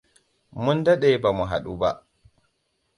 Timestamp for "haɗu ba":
1.51-1.89